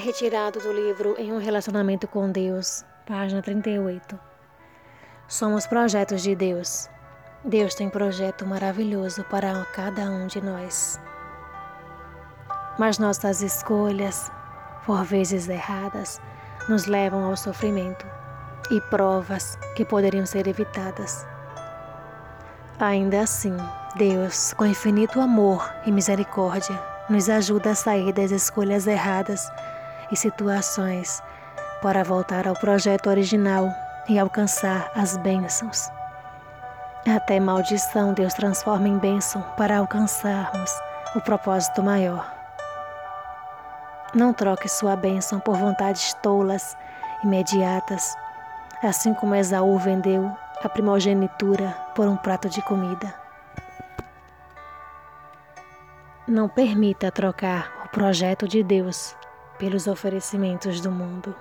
Retirado 0.00 0.58
do 0.60 0.72
livro 0.72 1.14
Em 1.18 1.30
um 1.30 1.36
Relacionamento 1.36 2.08
com 2.08 2.32
Deus, 2.32 2.86
página 3.06 3.42
38. 3.42 4.18
Somos 5.28 5.66
projetos 5.66 6.22
de 6.22 6.34
Deus. 6.34 6.88
Deus 7.44 7.74
tem 7.74 7.90
projeto 7.90 8.46
maravilhoso 8.46 9.22
para 9.24 9.62
cada 9.74 10.10
um 10.10 10.26
de 10.26 10.40
nós. 10.40 10.98
Mas 12.78 12.98
nossas 12.98 13.42
escolhas, 13.42 14.32
por 14.86 15.04
vezes 15.04 15.50
erradas, 15.50 16.18
nos 16.66 16.86
levam 16.86 17.26
ao 17.26 17.36
sofrimento 17.36 18.06
e 18.70 18.80
provas 18.80 19.58
que 19.76 19.84
poderiam 19.84 20.24
ser 20.24 20.48
evitadas. 20.48 21.26
Ainda 22.78 23.20
assim, 23.20 23.54
Deus, 23.96 24.54
com 24.54 24.64
infinito 24.64 25.20
amor 25.20 25.70
e 25.84 25.92
misericórdia, 25.92 26.82
nos 27.10 27.28
ajuda 27.28 27.72
a 27.72 27.74
sair 27.74 28.14
das 28.14 28.30
escolhas 28.30 28.86
erradas 28.86 29.46
e 30.10 30.16
situações 30.16 31.22
para 31.82 32.04
voltar 32.04 32.46
ao 32.46 32.54
projeto 32.54 33.08
original 33.08 33.70
e 34.08 34.18
alcançar 34.18 34.90
as 34.94 35.16
bênçãos. 35.16 35.88
Até 37.08 37.40
maldição 37.40 38.12
Deus 38.12 38.34
transforma 38.34 38.86
em 38.86 38.98
bênção 38.98 39.42
para 39.56 39.78
alcançarmos 39.78 40.70
o 41.14 41.20
propósito 41.20 41.82
maior. 41.82 42.30
Não 44.14 44.32
troque 44.32 44.68
sua 44.68 44.96
bênção 44.96 45.40
por 45.40 45.56
vontades 45.56 46.12
tolas, 46.14 46.76
imediatas, 47.24 48.14
assim 48.82 49.14
como 49.14 49.34
Esaú 49.34 49.78
vendeu 49.78 50.30
a 50.62 50.68
primogenitura 50.68 51.70
por 51.94 52.06
um 52.06 52.16
prato 52.16 52.48
de 52.48 52.60
comida. 52.62 53.14
Não 56.26 56.48
permita 56.48 57.10
trocar 57.10 57.72
o 57.84 57.88
projeto 57.88 58.46
de 58.46 58.62
Deus 58.62 59.16
pelos 59.60 59.86
oferecimentos 59.86 60.80
do 60.80 60.90
mundo. 60.90 61.36